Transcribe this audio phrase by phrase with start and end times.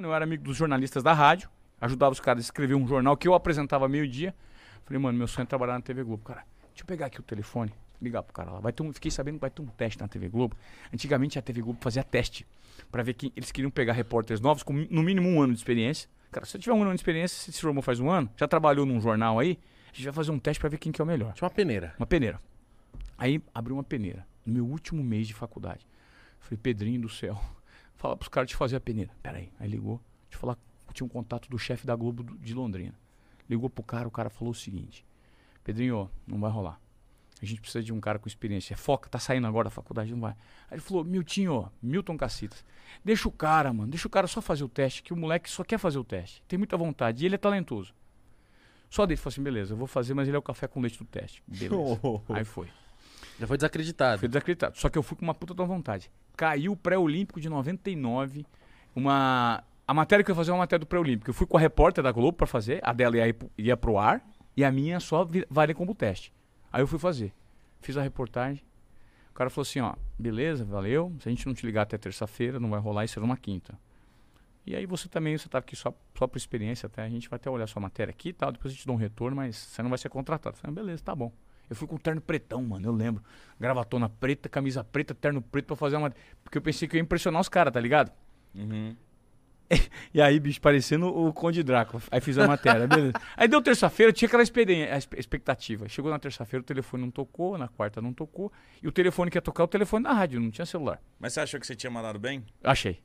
[0.00, 3.14] Mano, eu era amigo dos jornalistas da rádio, ajudava os caras a escrever um jornal
[3.18, 4.34] que eu apresentava meio-dia.
[4.86, 6.24] Falei, mano, meu sonho é trabalhar na TV Globo.
[6.24, 8.60] Cara, deixa eu pegar aqui o telefone, ligar pro cara lá.
[8.60, 10.56] Vai ter um, fiquei sabendo que vai ter um teste na TV Globo.
[10.90, 12.46] Antigamente a TV Globo fazia teste
[12.90, 16.08] pra ver que eles queriam pegar repórteres novos com no mínimo um ano de experiência.
[16.32, 18.48] Cara, se você tiver um ano de experiência, você se formou faz um ano, já
[18.48, 19.58] trabalhou num jornal aí,
[19.92, 21.34] a gente vai fazer um teste pra ver quem que é o melhor.
[21.34, 21.92] Tinha uma peneira.
[21.98, 22.40] Uma peneira.
[23.18, 24.26] Aí abriu uma peneira.
[24.46, 25.86] No meu último mês de faculdade.
[26.38, 27.38] Falei, Pedrinho do céu,
[28.00, 29.10] fala pros caras de fazer a peneira.
[29.22, 29.52] Pera aí.
[29.60, 30.00] Aí ligou.
[30.28, 30.58] Deixa eu falar.
[30.92, 32.94] Tinha um contato do chefe da Globo do- de Londrina.
[33.48, 35.04] Ligou pro cara, o cara falou o seguinte:
[35.62, 36.80] Pedrinho, não vai rolar.
[37.42, 38.74] A gente precisa de um cara com experiência.
[38.74, 40.32] É foca, tá saindo agora da faculdade, não vai.
[40.32, 42.62] Aí ele falou, Miltinho, ó, Milton Cacitas.
[43.04, 45.64] Deixa o cara, mano, deixa o cara só fazer o teste, que o moleque só
[45.64, 46.42] quer fazer o teste.
[46.46, 47.22] Tem muita vontade.
[47.22, 47.94] E ele é talentoso.
[48.90, 50.98] Só dele falou assim, beleza, eu vou fazer, mas ele é o café com leite
[50.98, 51.42] do teste.
[51.46, 51.74] Beleza.
[52.28, 52.68] Aí foi.
[53.40, 54.18] Já foi desacreditado.
[54.18, 54.78] Fui desacreditado.
[54.78, 56.10] Só que eu fui com uma puta da vontade.
[56.36, 58.44] Caiu o pré-olímpico de 99.
[58.94, 59.64] Uma.
[59.88, 61.30] A matéria que eu ia fazer é uma matéria do pré-olímpico.
[61.30, 62.80] Eu fui com a repórter da Globo pra fazer.
[62.82, 64.22] A dela ia, ia pro ar.
[64.54, 66.34] E a minha só valia como teste.
[66.70, 67.32] Aí eu fui fazer.
[67.80, 68.62] Fiz a reportagem.
[69.30, 71.10] O cara falou assim: ó, beleza, valeu.
[71.18, 73.78] Se a gente não te ligar até terça-feira, não vai rolar isso numa quinta.
[74.66, 77.02] E aí você também, você tá aqui só, só por experiência até.
[77.02, 78.52] A gente vai até olhar sua matéria aqui e tal.
[78.52, 80.56] Depois a gente dá um retorno, mas você não vai ser contratado.
[80.56, 81.32] Eu falei, beleza, tá bom.
[81.70, 83.22] Eu fui com terno pretão, mano, eu lembro.
[83.58, 86.12] Gravatona preta, camisa preta, terno preto pra fazer uma.
[86.42, 88.12] Porque eu pensei que eu ia impressionar os caras, tá ligado?
[88.54, 88.96] Uhum.
[90.12, 92.02] E aí, bicho, parecendo o Conde Drácula.
[92.10, 93.12] Aí fiz a matéria, beleza.
[93.36, 95.88] Aí deu terça-feira, tinha aquela expectativa.
[95.88, 98.52] Chegou na terça-feira, o telefone não tocou, na quarta não tocou.
[98.82, 101.00] E o telefone que ia tocar, é o telefone da rádio, não tinha celular.
[101.20, 102.44] Mas você achou que você tinha mandado bem?
[102.64, 103.00] Achei.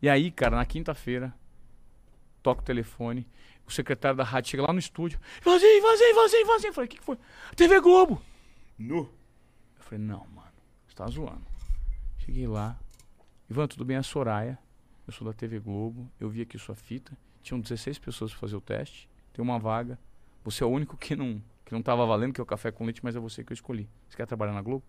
[0.00, 1.34] E aí, cara, na quinta-feira,
[2.42, 3.26] toca o telefone,
[3.66, 5.20] o secretário da rádio chega lá no estúdio.
[5.42, 6.70] Vazei, vazei, vazei, vazei.
[6.70, 7.16] Eu falei, o que, que foi?
[7.56, 8.20] TV Globo.
[8.78, 9.08] Nu.
[9.76, 10.52] Eu falei, não, mano,
[10.86, 11.46] você tá zoando.
[12.18, 12.78] Cheguei lá.
[13.48, 13.96] Ivan, tudo bem?
[13.96, 14.58] É a Soraya.
[15.06, 16.10] Eu sou da TV Globo.
[16.18, 17.16] Eu vi aqui sua fita.
[17.42, 19.08] Tinham 16 pessoas pra fazer o teste.
[19.32, 19.98] Tem uma vaga.
[20.44, 22.84] Você é o único que não, que não tava valendo, que é o café com
[22.84, 23.88] leite, mas é você que eu escolhi.
[24.08, 24.84] Você quer trabalhar na Globo?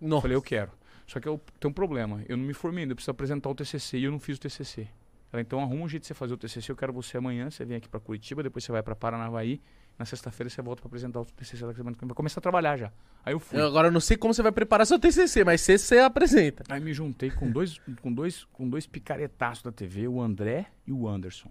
[0.00, 0.22] Nossa.
[0.22, 0.72] falei, eu quero.
[1.06, 2.22] Só que eu tenho um problema.
[2.28, 4.40] Eu não me formei ainda, eu preciso apresentar o TCC e eu não fiz o
[4.40, 4.88] TCC.
[5.36, 6.72] Ela, então arruma um jeito de você fazer o TCC.
[6.72, 7.50] Eu quero você amanhã.
[7.50, 9.60] Você vem aqui pra Curitiba, depois você vai pra Paranavaí.
[9.98, 11.96] Na sexta-feira você volta pra apresentar o TCC da semana.
[12.00, 12.92] Vai começar a trabalhar já.
[13.24, 13.58] Aí eu fui.
[13.58, 16.64] Eu agora eu não sei como você vai preparar seu TCC, mas você, você apresenta.
[16.68, 20.92] Aí me juntei com dois, com dois, com dois picaretaços da TV, o André e
[20.92, 21.50] o Anderson.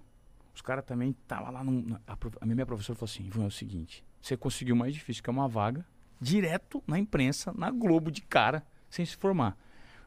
[0.53, 1.63] Os caras também estavam lá.
[1.63, 4.94] No, a, a minha professora falou assim: Ivan, é o seguinte, você conseguiu o mais
[4.94, 5.85] difícil, que é uma vaga,
[6.19, 9.57] direto na imprensa, na Globo, de cara, sem se formar.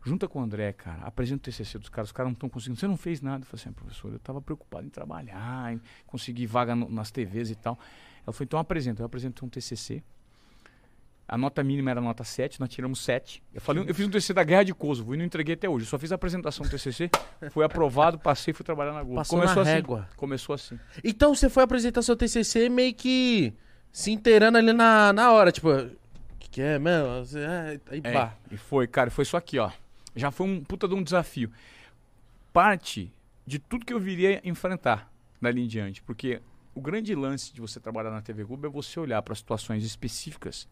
[0.05, 2.79] Junta com o André, cara, apresenta o TCC dos caras, os caras não estão conseguindo.
[2.79, 3.43] Você não fez nada.
[3.43, 7.51] Eu falei assim, professor, eu estava preocupado em trabalhar, em conseguir vaga no- nas TVs
[7.51, 7.79] e tal.
[8.27, 9.03] Ela falou, então apresenta.
[9.03, 10.03] Eu apresentei um TCC.
[11.31, 13.43] A nota mínima era nota 7, nós tiramos 7.
[13.53, 15.85] Eu, falei, eu fiz um TCC da Guerra de Kosovo e não entreguei até hoje.
[15.85, 17.11] Eu só fiz a apresentação do TCC,
[17.51, 19.17] foi aprovado, passei e fui trabalhar na Globo.
[19.17, 19.71] Passou Começou na assim.
[19.71, 20.09] régua.
[20.17, 20.79] Começou assim.
[21.05, 23.53] Então você foi apresentar seu TCC meio que
[23.93, 25.91] se inteirando ali na, na hora, tipo, o
[26.39, 28.35] que, que é é, Aí, É, pá.
[28.51, 29.71] e foi, cara, foi só aqui, ó.
[30.15, 31.51] Já foi um puta de um desafio.
[32.53, 33.13] Parte
[33.47, 35.11] de tudo que eu viria enfrentar
[35.41, 36.03] dali em diante.
[36.03, 36.41] Porque
[36.75, 40.69] o grande lance de você trabalhar na TV Globo é você olhar para situações específicas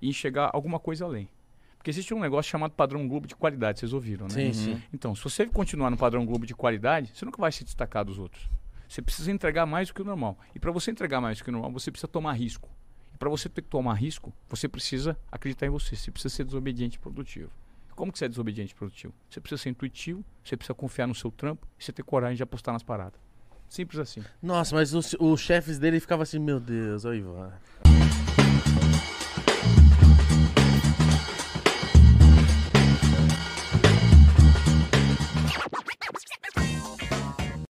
[0.00, 1.28] e enxergar alguma coisa além.
[1.76, 4.34] Porque existe um negócio chamado padrão Globo de qualidade, vocês ouviram, né?
[4.34, 4.82] Sim, sim.
[4.92, 8.18] Então, se você continuar no padrão Globo de qualidade, você nunca vai se destacar dos
[8.18, 8.48] outros.
[8.88, 10.36] Você precisa entregar mais do que o normal.
[10.54, 12.68] E para você entregar mais do que o normal, você precisa tomar risco.
[13.14, 15.94] E para você ter que tomar risco, você precisa acreditar em você.
[15.94, 17.50] Você precisa ser desobediente e produtivo.
[17.98, 19.12] Como que você é desobediente produtivo?
[19.28, 22.42] Você precisa ser intuitivo, você precisa confiar no seu trampo e você ter coragem de
[22.44, 23.20] apostar nas paradas.
[23.68, 24.22] Simples assim.
[24.40, 27.52] Nossa, mas os, os chefes dele ficavam assim, meu Deus, ó Ivan.